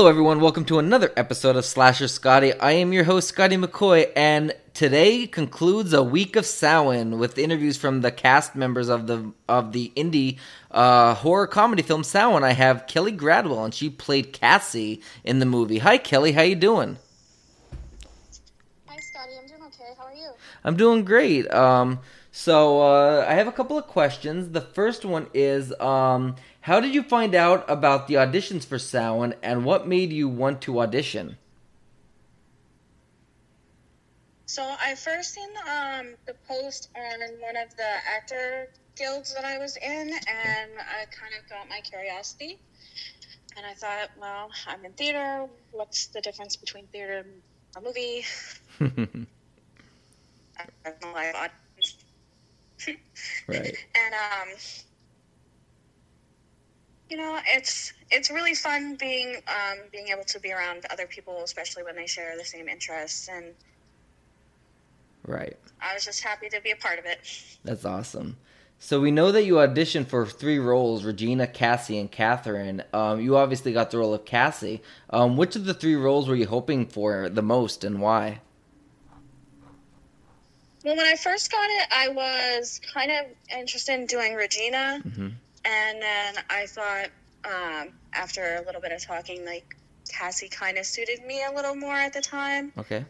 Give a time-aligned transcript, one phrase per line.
[0.00, 0.40] Hello, everyone.
[0.40, 2.54] Welcome to another episode of Slasher Scotty.
[2.54, 7.76] I am your host, Scotty McCoy, and today concludes a week of Samhain with interviews
[7.76, 10.38] from the cast members of the of the indie
[10.70, 12.42] uh, horror comedy film Samhain.
[12.42, 15.80] I have Kelly Gradwell, and she played Cassie in the movie.
[15.80, 16.32] Hi, Kelly.
[16.32, 16.96] How you doing?
[18.86, 19.32] Hi, Scotty.
[19.38, 19.92] I'm doing okay.
[19.98, 20.30] How are you?
[20.64, 21.52] I'm doing great.
[21.52, 22.00] Um,
[22.32, 24.48] so uh, I have a couple of questions.
[24.48, 29.34] The first one is, um, how did you find out about the auditions for Samhain,
[29.42, 31.38] and what made you want to audition?
[34.46, 39.58] So I first seen um, the post on one of the actor guilds that I
[39.58, 42.58] was in, and I kind of got my curiosity.
[43.56, 45.46] And I thought, well, I'm in theater.
[45.72, 47.42] What's the difference between theater and
[47.76, 48.24] a movie?
[50.58, 51.96] I have no live audience.
[53.46, 53.76] right.
[53.94, 54.56] and um,
[57.10, 61.42] you know, it's it's really fun being um, being able to be around other people,
[61.42, 63.28] especially when they share the same interests.
[63.28, 63.46] And
[65.26, 65.56] Right.
[65.82, 67.20] I was just happy to be a part of it.
[67.64, 68.38] That's awesome.
[68.78, 72.82] So we know that you auditioned for three roles: Regina, Cassie, and Kathryn.
[72.94, 74.80] Um, you obviously got the role of Cassie.
[75.10, 78.40] Um, which of the three roles were you hoping for the most, and why?
[80.82, 85.28] Well, when I first got it, I was kind of interested in doing Regina, Mm-hmm.
[85.64, 87.08] And then I thought
[87.44, 89.76] um, after a little bit of talking, like
[90.08, 92.72] Cassie kind of suited me a little more at the time.
[92.78, 93.04] Okay.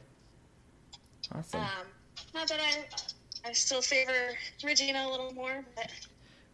[1.35, 1.61] Awesome.
[1.61, 1.87] Um,
[2.35, 5.91] not that I, I still favor Regina a little more, but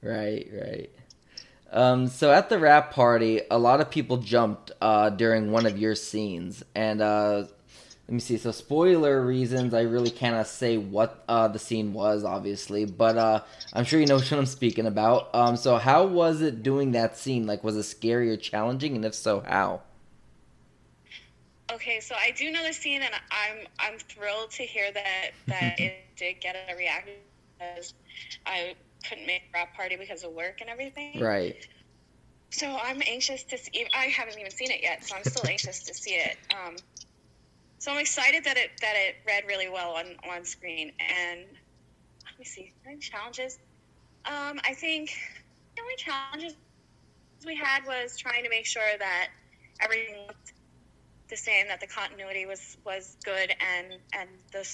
[0.03, 0.91] Right, right.
[1.73, 5.79] Um, so at the wrap party, a lot of people jumped uh, during one of
[5.79, 7.45] your scenes, and uh,
[8.09, 8.39] let me see.
[8.39, 13.43] So spoiler reasons, I really cannot say what uh, the scene was, obviously, but uh,
[13.73, 15.35] I'm sure you know what I'm speaking about.
[15.35, 17.47] Um, so how was it doing that scene?
[17.47, 19.83] Like, was it scary or challenging, and if so, how?
[21.73, 25.75] Okay, so I do know the scene, and I'm I'm thrilled to hear that that
[25.81, 27.15] it did get a reaction
[27.59, 27.95] because
[28.47, 28.77] I
[29.09, 31.19] couldn't make a wrap party because of work and everything.
[31.21, 31.67] Right.
[32.51, 33.89] So I'm anxious to see.
[33.93, 36.37] I haven't even seen it yet, so I'm still anxious to see it.
[36.55, 36.77] Um,
[37.79, 40.93] so I'm excited that it that it read really well on on screen.
[41.01, 43.59] And let me see, any challenges?
[44.25, 45.15] Um, I think
[45.77, 46.57] the only challenges
[47.47, 49.29] we had was trying to make sure that
[49.81, 50.53] everything looked
[51.29, 54.69] the same, that the continuity was was good, and and the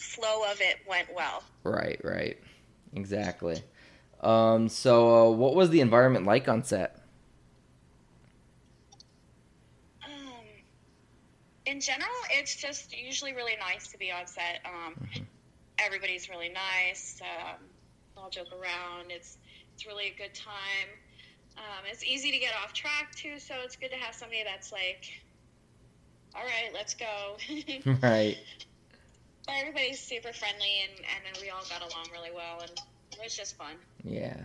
[0.00, 1.42] flow of it went well.
[1.64, 2.38] Right, right.
[2.94, 3.62] Exactly.
[4.20, 7.00] Um, so uh, what was the environment like on set?
[10.04, 10.10] Um,
[11.68, 14.60] in general, it's just usually really nice to be on set.
[14.64, 14.94] Um,
[15.78, 17.20] Everybody's really nice.
[17.22, 17.58] Um,
[18.16, 19.10] all joke around.
[19.10, 19.38] It's
[19.74, 20.88] it's really a good time.
[21.56, 24.72] Um, it's easy to get off track too, so it's good to have somebody that's
[24.72, 25.04] like,
[26.34, 27.36] "All right, let's go."
[28.02, 28.38] right.
[29.46, 32.72] but everybody's super friendly, and and we all got along really well, and
[33.12, 33.76] it was just fun.
[34.02, 34.36] Yeah.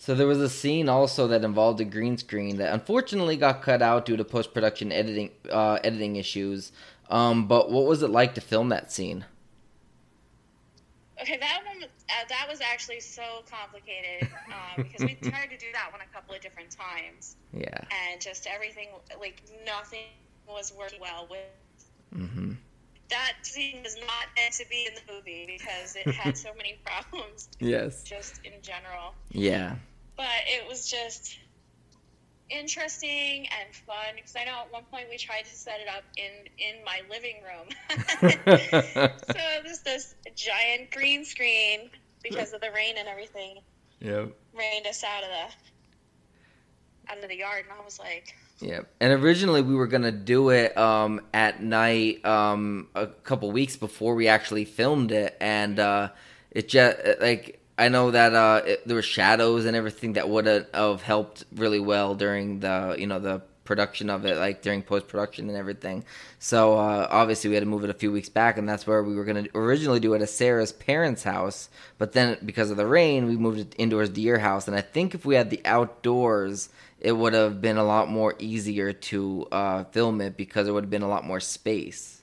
[0.00, 3.82] So there was a scene also that involved a green screen that unfortunately got cut
[3.82, 6.70] out due to post production editing uh, editing issues.
[7.10, 9.24] Um, but what was it like to film that scene?
[11.20, 15.66] Okay, that one uh, that was actually so complicated um, because we tried to do
[15.72, 17.80] that one a couple of different times, Yeah.
[17.90, 18.88] and just everything
[19.20, 20.04] like nothing
[20.46, 21.40] was working well with
[23.10, 26.78] that scene was not meant to be in the movie because it had so many
[26.86, 28.04] problems Yes.
[28.04, 29.14] just in general.
[29.30, 29.76] Yeah.
[30.16, 31.36] But it was just
[32.50, 36.04] interesting and fun because I know at one point we tried to set it up
[36.16, 37.68] in in my living room.
[39.22, 41.90] so it was this giant green screen
[42.22, 43.58] because of the rain and everything
[44.00, 44.34] Yep.
[44.54, 45.46] rained us out of the
[47.12, 48.88] out of the yard and I was like Yep.
[49.00, 54.14] And originally we were gonna do it um, at night um, a couple weeks before
[54.14, 56.10] we actually filmed it, and uh,
[56.50, 60.46] it just like I know that uh, it, there were shadows and everything that would
[60.46, 65.06] have helped really well during the you know the production of it, like during post
[65.06, 66.02] production and everything.
[66.40, 69.04] So uh, obviously we had to move it a few weeks back, and that's where
[69.04, 72.86] we were gonna originally do it at Sarah's parents' house, but then because of the
[72.86, 74.66] rain, we moved it indoors to your house.
[74.66, 76.70] And I think if we had the outdoors
[77.00, 80.84] it would have been a lot more easier to uh, film it because there would
[80.84, 82.22] have been a lot more space.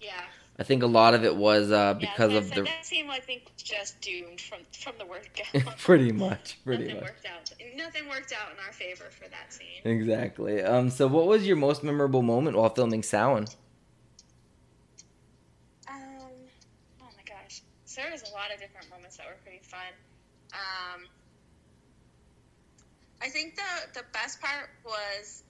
[0.00, 0.22] yeah
[0.58, 3.18] I think a lot of it was uh, because yeah, of the that team I
[3.20, 5.60] think was just doomed from from the word go.
[5.78, 7.52] pretty much, pretty nothing much, worked out.
[7.74, 9.80] Nothing worked out in our favor for that scene.
[9.84, 10.62] exactly.
[10.62, 13.46] Um, so what was your most memorable moment while filming Samhain?
[15.88, 15.96] Um,
[17.00, 19.80] oh my gosh, so there was a lot of different moments that were pretty fun.
[20.52, 21.06] Um,
[23.22, 25.44] I think the the best part was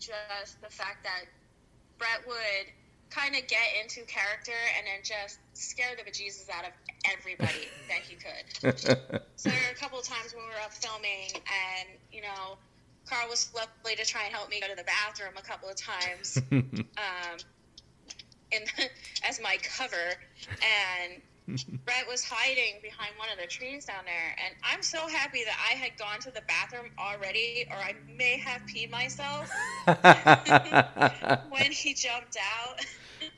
[0.00, 1.26] just the fact that
[1.98, 2.66] Brett would
[3.10, 6.72] kind of get into character and then just scare the bejesus out of
[7.12, 8.78] everybody that he could.
[9.36, 12.56] so there were a couple of times when we were up filming, and you know,
[13.06, 15.76] Carl was lovely to try and help me go to the bathroom a couple of
[15.76, 17.36] times, um,
[18.50, 18.62] in
[19.28, 20.16] as my cover,
[20.48, 21.20] and
[21.84, 25.56] Brett was hiding behind one of the trees down there, and I'm so happy that
[25.70, 29.50] I had gone to the bathroom already, or I may have peed myself
[31.50, 32.78] when he jumped out.
[33.20, 33.30] and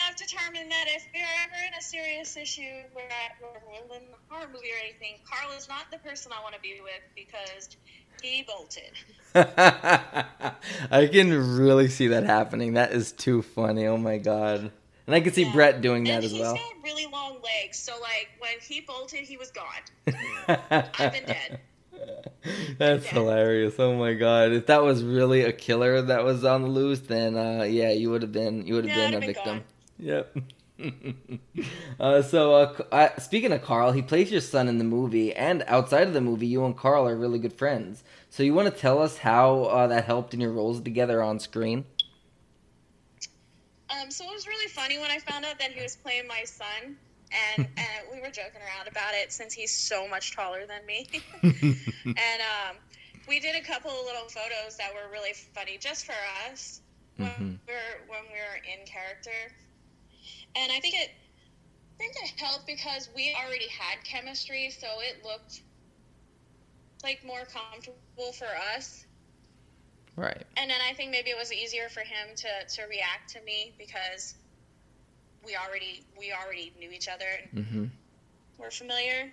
[0.08, 3.06] I've determined that if we're ever in a serious issue where
[3.40, 6.60] we're in a horror movie or anything, Carl is not the person I want to
[6.60, 7.76] be with because
[8.20, 8.92] he bolted.
[10.90, 12.74] I can really see that happening.
[12.74, 13.86] That is too funny.
[13.86, 14.72] Oh my god.
[15.08, 15.52] And I could see yeah.
[15.54, 16.54] Brett doing that and as well.
[16.54, 19.64] He's got really long legs, so like when he bolted, he was gone.
[20.68, 21.60] I've been dead.
[22.76, 23.10] That's yeah.
[23.12, 23.76] hilarious.
[23.78, 24.52] Oh my god.
[24.52, 28.10] If that was really a killer that was on the loose, then uh, yeah, you
[28.10, 29.56] would have been you would have yeah, been a been victim.
[29.56, 29.64] Gone.
[29.98, 30.36] Yep.
[32.00, 32.54] uh, so,
[32.92, 36.20] uh, speaking of Carl, he plays your son in the movie, and outside of the
[36.20, 38.04] movie, you and Carl are really good friends.
[38.30, 41.40] So, you want to tell us how uh, that helped in your roles together on
[41.40, 41.84] screen?
[44.00, 46.44] Um, so it was really funny when I found out that he was playing my
[46.44, 46.96] son,
[47.56, 51.08] and, and we were joking around about it since he's so much taller than me.
[51.42, 51.56] and
[52.16, 52.76] um,
[53.28, 56.14] we did a couple of little photos that were really funny just for
[56.50, 56.80] us
[57.16, 57.44] when mm-hmm.
[57.66, 59.52] we were when we were in character.
[60.56, 61.10] And I think it
[61.94, 65.62] I think it helped because we already had chemistry, so it looked
[67.02, 69.04] like more comfortable for us.
[70.18, 70.42] Right.
[70.56, 73.72] And then I think maybe it was easier for him to, to react to me
[73.78, 74.34] because
[75.44, 77.24] we already we already knew each other.
[77.54, 77.84] Mm-hmm.
[78.58, 79.30] We're familiar,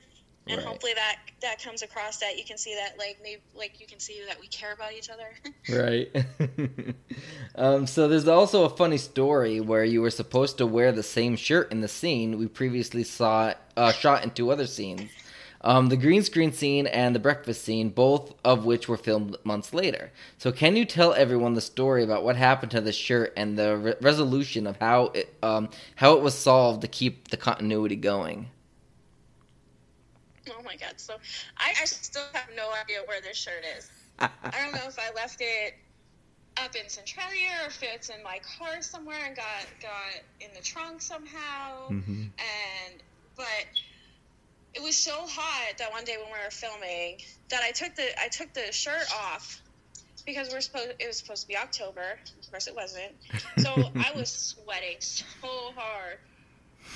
[0.47, 0.65] and right.
[0.65, 3.99] hopefully that that comes across that you can see that like maybe like you can
[3.99, 5.33] see that we care about each other.
[5.75, 6.95] right.
[7.55, 11.35] um, so there's also a funny story where you were supposed to wear the same
[11.35, 15.09] shirt in the scene we previously saw uh, shot in two other scenes.
[15.65, 19.73] Um, the green screen scene and the breakfast scene, both of which were filmed months
[19.73, 20.11] later.
[20.37, 23.75] So, can you tell everyone the story about what happened to the shirt and the
[23.75, 28.47] re- resolution of how it, um, how it was solved to keep the continuity going?
[30.47, 30.93] Oh my god!
[30.97, 31.15] So,
[31.57, 33.89] I, I still have no idea where this shirt is.
[34.19, 35.73] I don't know if I left it
[36.57, 40.61] up in Centralia or if it's in my car somewhere and got got in the
[40.61, 41.89] trunk somehow.
[41.89, 42.21] Mm-hmm.
[42.37, 43.03] And
[43.35, 43.65] but
[44.95, 47.19] was so hot that one day when we were filming
[47.49, 49.61] that I took the I took the shirt off
[50.25, 52.17] because we're supposed it was supposed to be October.
[52.41, 53.13] Of course, it wasn't.
[53.57, 55.25] So I was sweating so
[55.75, 56.17] hard,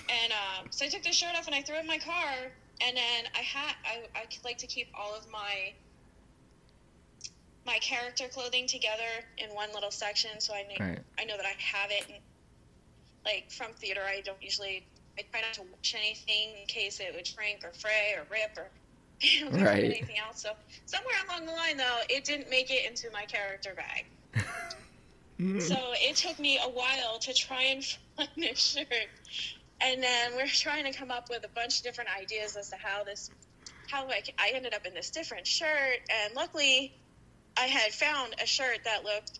[0.09, 2.33] and um, so I took the shirt off and I threw it in my car.
[2.81, 5.73] And then I had I I like to keep all of my
[7.65, 10.99] my character clothing together in one little section, so I know right.
[11.19, 12.05] I know that I have it.
[12.07, 12.19] And,
[13.25, 14.87] like from theater, I don't usually
[15.19, 18.57] I try not to watch anything in case it would shrink or fray or rip
[18.57, 18.69] or
[19.21, 19.83] you know, right.
[19.83, 20.41] anything else.
[20.41, 20.51] So
[20.85, 24.05] somewhere along the line, though, it didn't make it into my character bag.
[25.61, 27.83] so it took me a while to try and
[28.17, 29.09] find this shirt.
[29.81, 32.77] And then we're trying to come up with a bunch of different ideas as to
[32.77, 33.29] how this,
[33.89, 35.99] how I, I ended up in this different shirt.
[36.23, 36.93] And luckily,
[37.57, 39.39] I had found a shirt that looked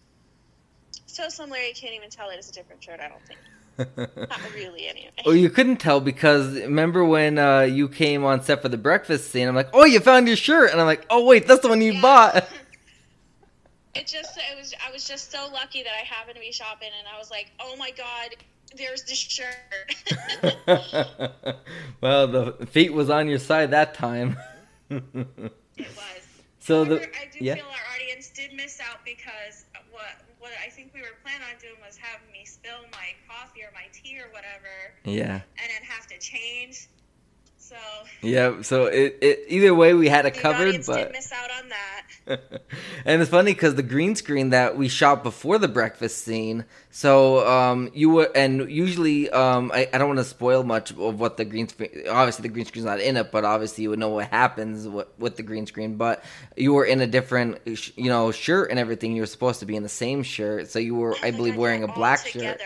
[1.06, 3.00] so similar you can't even tell it is a different shirt.
[3.00, 3.40] I don't think.
[3.80, 5.12] Not really, anyway.
[5.26, 9.32] Oh, you couldn't tell because remember when uh, you came on set for the breakfast
[9.32, 9.48] scene?
[9.48, 11.82] I'm like, oh, you found your shirt, and I'm like, oh, wait, that's the one
[11.82, 12.02] you yeah.
[12.02, 12.36] bought.
[13.96, 16.90] it just, it was, I was just so lucky that I happened to be shopping,
[16.98, 18.36] and I was like, oh my god,
[18.76, 19.96] there's the shirt.
[22.02, 24.38] well, the fate was on your side that time.
[24.90, 25.04] it
[25.78, 26.30] was.
[26.60, 27.56] So However, the I do yeah.
[27.56, 29.66] feel our audience did miss out because
[30.50, 33.70] what I think we were planning on doing was having me spill my coffee or
[33.78, 34.98] my tea or whatever.
[35.06, 35.46] Yeah.
[35.62, 36.90] And then have to change.
[37.70, 37.76] So.
[38.22, 38.64] Yeah.
[38.64, 42.06] So it, it either way we had it covered, but miss out on that.
[43.06, 46.66] and it's funny because the green screen that we shot before the breakfast scene.
[46.90, 51.20] So um, you were, and usually um, I, I don't want to spoil much of
[51.20, 52.06] what the green screen.
[52.10, 55.08] Obviously, the green screen's not in it, but obviously you would know what happens with,
[55.20, 55.96] with the green screen.
[55.96, 56.24] But
[56.58, 59.16] you were in a different, you know, shirt and everything.
[59.16, 61.84] You were supposed to be in the same shirt, so you were, I believe, wearing
[61.84, 62.60] a black shirt.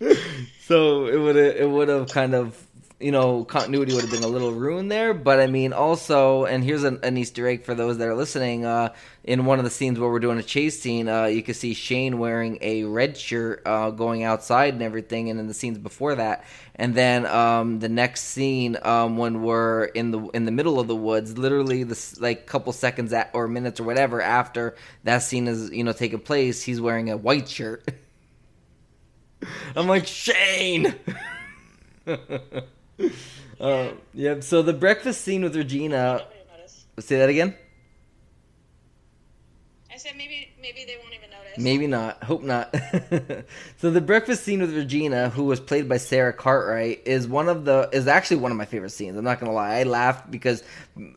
[0.60, 2.67] so it would it would have kind of
[3.00, 5.14] you know, continuity would have been a little ruined there.
[5.14, 8.64] But I mean, also, and here's an, an Easter egg for those that are listening.
[8.64, 11.54] Uh, in one of the scenes where we're doing a chase scene, uh, you can
[11.54, 15.30] see Shane wearing a red shirt, uh, going outside and everything.
[15.30, 19.84] And in the scenes before that, and then um, the next scene um, when we're
[19.84, 23.46] in the in the middle of the woods, literally this like couple seconds at, or
[23.46, 24.74] minutes or whatever after
[25.04, 27.88] that scene is you know taking place, he's wearing a white shirt.
[29.76, 30.96] I'm like Shane.
[33.60, 34.40] uh, yeah.
[34.40, 36.26] So the breakfast scene with Regina.
[37.00, 37.54] Say that again.
[39.92, 41.58] I said maybe maybe they won't even notice.
[41.58, 42.22] Maybe not.
[42.22, 42.74] Hope not.
[43.78, 47.64] so the breakfast scene with Regina, who was played by Sarah Cartwright, is one of
[47.64, 49.16] the is actually one of my favorite scenes.
[49.16, 49.76] I'm not gonna lie.
[49.76, 50.62] I laughed because,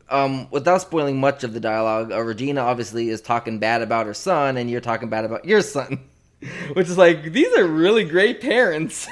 [0.08, 4.14] um, without spoiling much of the dialogue, uh, Regina obviously is talking bad about her
[4.14, 6.00] son, and you're talking bad about your son,
[6.74, 9.08] which is like these are really great parents.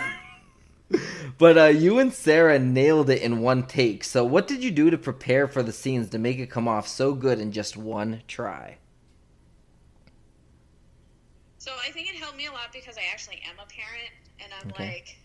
[1.41, 4.05] But uh, you and Sarah nailed it in one take.
[4.05, 6.87] So, what did you do to prepare for the scenes to make it come off
[6.87, 8.77] so good in just one try?
[11.57, 14.53] So, I think it helped me a lot because I actually am a parent, and
[14.61, 14.93] I'm okay.
[14.97, 15.19] like,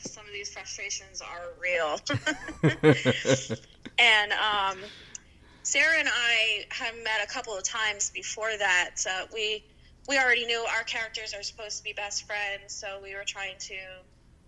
[0.00, 2.00] some of these frustrations are real.
[4.00, 4.78] and um,
[5.62, 8.96] Sarah and I have met a couple of times before that.
[9.08, 9.64] Uh, we
[10.08, 13.54] we already knew our characters are supposed to be best friends, so we were trying
[13.60, 13.76] to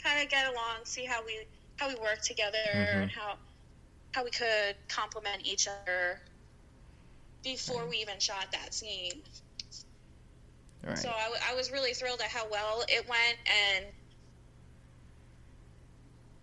[0.06, 1.46] kind of get along, see how we
[1.76, 3.02] how we work together, mm-hmm.
[3.02, 3.34] and how
[4.12, 6.20] how we could complement each other
[7.42, 9.22] before we even shot that scene.
[10.82, 10.98] Right.
[10.98, 13.84] So I, w- I was really thrilled at how well it went, and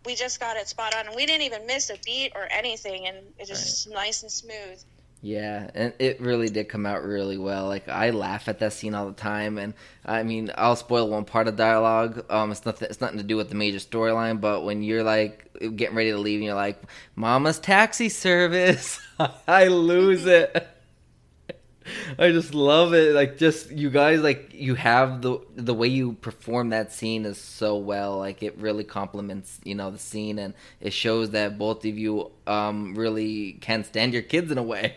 [0.05, 1.07] we just got it spot on.
[1.07, 3.95] And we didn't even miss a beat or anything, and it was right.
[4.05, 4.83] nice and smooth.
[5.25, 7.67] Yeah, and it really did come out really well.
[7.67, 9.73] Like I laugh at that scene all the time, and
[10.05, 12.25] I mean, I'll spoil one part of dialogue.
[12.29, 12.89] Um, it's nothing.
[12.89, 14.41] It's nothing to do with the major storyline.
[14.41, 16.81] But when you're like getting ready to leave, and you're like,
[17.15, 18.99] "Mama's taxi service,"
[19.47, 20.67] I lose it.
[22.19, 23.13] I just love it.
[23.13, 27.37] Like, just you guys, like you have the the way you perform that scene is
[27.37, 28.17] so well.
[28.17, 32.31] Like, it really complements you know the scene, and it shows that both of you
[32.45, 34.95] um really can stand your kids in a way.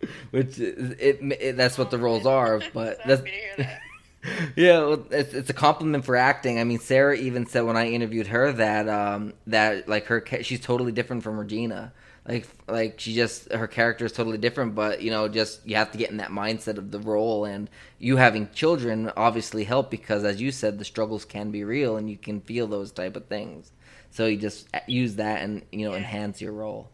[0.30, 2.60] which it, it, that's what the roles are.
[2.72, 3.22] But that's
[4.56, 6.58] yeah, well, it's it's a compliment for acting.
[6.58, 10.60] I mean, Sarah even said when I interviewed her that um that like her she's
[10.60, 11.92] totally different from Regina.
[12.28, 15.92] Like like she just her character is totally different, but you know, just you have
[15.92, 20.24] to get in that mindset of the role, and you having children obviously help because,
[20.24, 23.26] as you said, the struggles can be real, and you can feel those type of
[23.26, 23.70] things.
[24.10, 25.98] So you just use that and you know yeah.
[25.98, 26.90] enhance your role.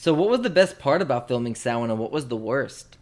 [0.00, 2.96] So, what was the best part about filming Samhain, and what was the worst?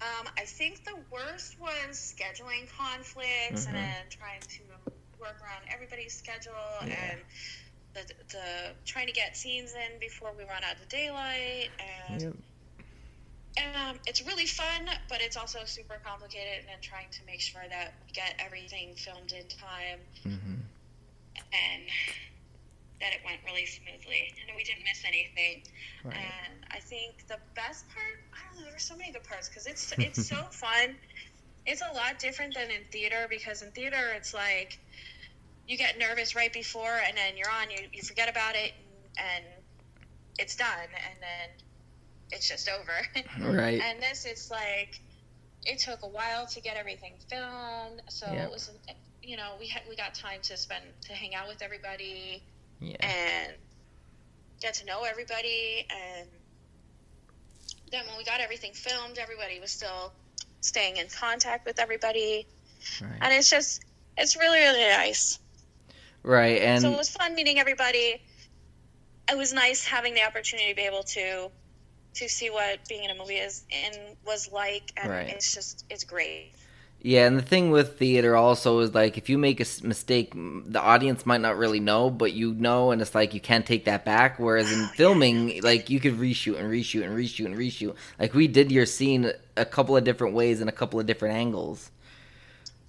[0.00, 3.68] Um, I think the worst was scheduling conflicts mm-hmm.
[3.68, 6.54] and then trying to work around everybody's schedule
[6.86, 6.94] yeah.
[7.10, 7.20] and
[7.92, 8.44] the, the
[8.86, 11.68] trying to get scenes in before we run out of daylight
[12.08, 12.22] and.
[12.22, 12.32] Yep.
[13.58, 17.64] Um, it's really fun, but it's also super complicated, and then trying to make sure
[17.68, 19.98] that we get everything filmed in time.
[20.24, 20.54] Mm-hmm.
[21.52, 21.82] And
[23.00, 25.62] that it went really smoothly and we didn't miss anything.
[26.04, 26.16] Right.
[26.16, 29.48] And I think the best part, I don't know, there were so many good parts
[29.48, 30.96] because it's it's so fun.
[31.66, 34.78] It's a lot different than in theater because in theater it's like
[35.66, 38.72] you get nervous right before and then you're on, you, you forget about it
[39.18, 39.44] and, and
[40.38, 41.50] it's done and then
[42.30, 42.98] it's just over.
[43.56, 43.80] Right.
[43.80, 45.00] and this it's like
[45.64, 48.46] it took a while to get everything filmed, so yep.
[48.46, 48.70] it was
[49.22, 52.42] you know we had we got time to spend to hang out with everybody
[52.80, 52.96] yeah.
[53.00, 53.52] and
[54.60, 55.86] get to know everybody.
[55.90, 56.28] And
[57.90, 60.12] then when we got everything filmed, everybody was still
[60.60, 62.46] staying in contact with everybody.
[63.00, 63.10] Right.
[63.20, 63.84] And it's just,
[64.16, 65.38] it's really, really nice.
[66.22, 66.60] Right.
[66.62, 68.20] And so it was fun meeting everybody.
[69.30, 71.50] It was nice having the opportunity to be able to
[72.14, 75.28] to see what being in a movie is and was like and right.
[75.28, 76.52] it's just it's great
[77.00, 80.80] yeah, and the thing with theater also is like if you make a mistake, the
[80.80, 84.04] audience might not really know, but you know, and it's like you can't take that
[84.04, 84.40] back.
[84.40, 87.94] Whereas in oh, filming, like you could reshoot and reshoot and reshoot and reshoot.
[88.18, 91.36] Like we did your scene a couple of different ways and a couple of different
[91.36, 91.92] angles.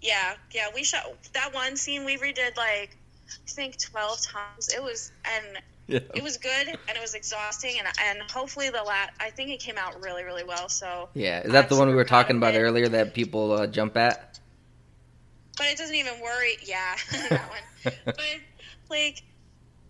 [0.01, 2.03] Yeah, yeah, we shot that one scene.
[2.03, 2.97] We redid like
[3.27, 4.69] I think twelve times.
[4.75, 5.61] It was and
[5.93, 5.99] yeah.
[6.13, 9.59] it was good and it was exhausting and and hopefully the last I think it
[9.59, 10.69] came out really really well.
[10.69, 12.59] So yeah, is that I'm the one we were talking about it.
[12.59, 14.39] earlier that people uh, jump at?
[15.57, 16.57] But it doesn't even worry.
[16.63, 16.95] Yeah,
[17.29, 17.93] that one.
[18.05, 18.15] but
[18.89, 19.23] like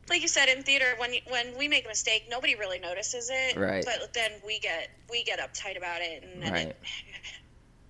[0.10, 3.58] like you said in theater when when we make a mistake nobody really notices it
[3.58, 6.68] right but then we get we get uptight about it and then right.
[6.68, 6.78] it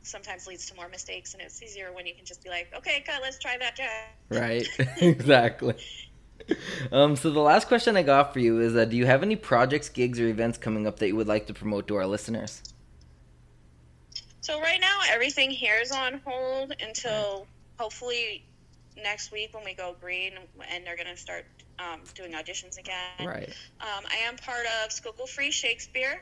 [0.04, 3.04] sometimes leads to more mistakes and it's easier when you can just be like okay
[3.06, 3.88] cut let's try that again
[4.30, 4.68] right
[5.02, 5.76] exactly
[6.92, 9.36] um, so the last question I got for you is: uh, Do you have any
[9.36, 12.62] projects, gigs, or events coming up that you would like to promote to our listeners?
[14.42, 17.46] So right now, everything here is on hold until
[17.78, 18.44] hopefully
[18.98, 20.34] next week when we go green
[20.72, 21.46] and they're going to start
[21.80, 23.28] um, doing auditions again.
[23.28, 23.50] Right.
[23.80, 26.22] Um, I am part of Schuylkill Free Shakespeare,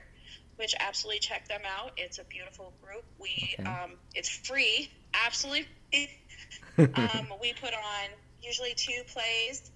[0.58, 1.92] which absolutely check them out.
[1.98, 3.04] It's a beautiful group.
[3.20, 3.68] We Okay.
[3.70, 5.68] um, it's free, absolutely.
[6.78, 8.10] um, we put on
[8.42, 9.72] usually two plays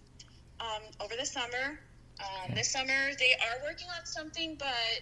[0.62, 1.80] um, over the summer.
[2.20, 5.01] Um, This summer they are working on something, but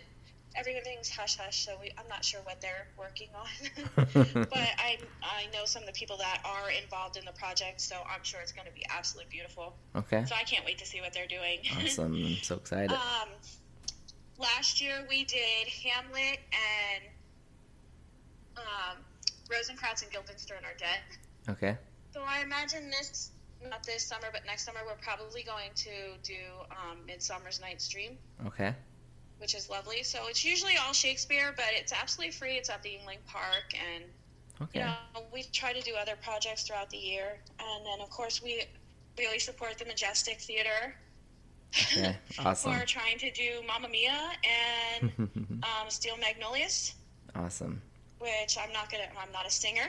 [0.55, 3.95] everything's hush hush, so we, I'm not sure what they're working on.
[4.13, 7.95] but I I know some of the people that are involved in the project, so
[8.09, 9.75] I'm sure it's going to be absolutely beautiful.
[9.95, 10.23] okay.
[10.25, 11.59] So I can't wait to see what they're doing.
[11.83, 12.13] Awesome.
[12.15, 12.91] I'm so excited.
[12.91, 13.29] um,
[14.37, 17.03] last year we did Hamlet and
[18.57, 18.97] um,
[19.51, 20.99] Rosencrantz and Guildenstern are dead.
[21.49, 21.77] Okay.
[22.13, 23.31] So I imagine this,
[23.67, 25.91] not this summer, but next summer, we're probably going to
[26.23, 26.39] do
[26.71, 28.73] um, Midsummer's Night's Dream, Okay.
[29.39, 30.03] which is lovely.
[30.03, 32.55] So it's usually all Shakespeare, but it's absolutely free.
[32.57, 34.03] It's at the Yingling Park, and
[34.61, 34.79] Okay.
[34.79, 34.93] you know
[35.33, 38.63] we try to do other projects throughout the year, and then of course we
[39.17, 40.95] we always support the Majestic Theater.
[41.83, 42.17] Okay.
[42.37, 42.71] who Awesome.
[42.73, 44.31] are trying to do Mamma Mia
[44.99, 45.11] and
[45.63, 46.95] um, Steel Magnolias,
[47.35, 47.81] awesome.
[48.19, 49.03] which I'm not gonna.
[49.21, 49.87] I'm not a singer,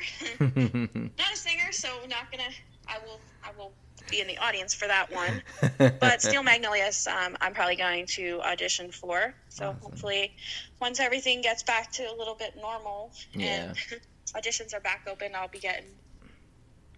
[1.19, 2.51] not a singer, so I'm not gonna.
[2.91, 3.21] I will.
[3.45, 3.75] I will
[4.11, 5.43] be in the audience for that one.
[6.01, 9.35] But Steel Magnolias, um, I'm probably going to audition for.
[9.49, 9.81] So Awesome.
[9.83, 10.33] hopefully,
[10.81, 13.75] once everything gets back to a little bit normal and Yeah.
[14.37, 15.97] auditions are back open, I'll be getting.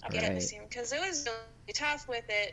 [0.02, 0.40] I'll be getting Right.
[0.40, 1.42] to see because it was really
[1.75, 2.52] tough with it.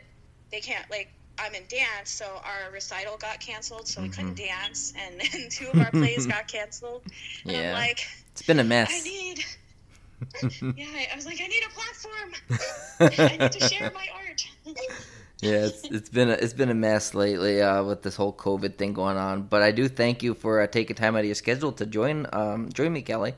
[0.52, 1.08] They can't like.
[1.38, 4.36] I'm in dance, so our recital got canceled, so we couldn't Mhm.
[4.36, 7.02] dance, and then two of our plays got canceled.
[7.48, 7.62] And Yeah.
[7.68, 8.00] I'm like,
[8.32, 9.04] it's been a mess.
[9.04, 9.38] need.
[10.60, 12.30] Yeah, I was like, I need a platform.
[13.00, 14.46] I need to share my art.
[15.40, 18.76] yeah, it's it's been a, it's been a mess lately uh, with this whole COVID
[18.76, 19.42] thing going on.
[19.42, 22.26] But I do thank you for uh, taking time out of your schedule to join
[22.32, 23.34] um, join me, Kelly.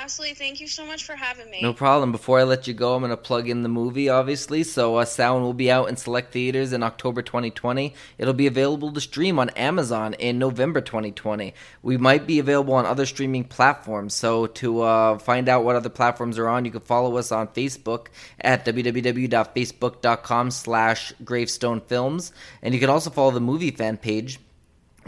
[0.00, 1.60] Absolutely, thank you so much for having me.
[1.60, 2.12] No problem.
[2.12, 4.62] Before I let you go, I'm going to plug in the movie, obviously.
[4.62, 7.94] So, uh, Samhain will be out in select theaters in October 2020.
[8.16, 11.52] It'll be available to stream on Amazon in November 2020.
[11.82, 14.14] We might be available on other streaming platforms.
[14.14, 17.48] So, to uh, find out what other platforms are on, you can follow us on
[17.48, 18.06] Facebook
[18.40, 22.30] at www.facebook.com slash gravestonefilms.
[22.62, 24.38] And you can also follow the movie fan page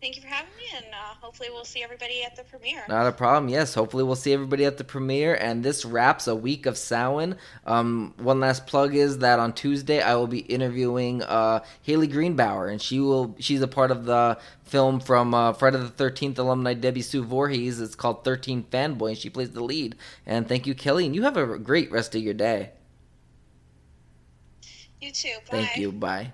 [0.00, 2.84] Thank you for having me, and uh, hopefully we'll see everybody at the premiere.
[2.88, 3.48] Not a problem.
[3.48, 5.34] Yes, hopefully we'll see everybody at the premiere.
[5.34, 7.36] And this wraps a week of Samhain.
[7.66, 12.70] Um, one last plug is that on Tuesday I will be interviewing uh, Haley Greenbauer,
[12.70, 16.74] and she will she's a part of the film from uh, Friday the Thirteenth alumni
[16.74, 17.80] Debbie Sue Voorhees.
[17.80, 19.96] It's called Thirteen Fanboy, and she plays the lead.
[20.26, 22.70] And thank you, Kelly, and you have a great rest of your day.
[25.00, 25.38] You too.
[25.50, 25.56] Bye.
[25.56, 25.92] Thank you.
[25.92, 26.32] Bye.